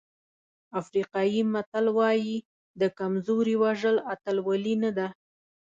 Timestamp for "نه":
4.83-4.91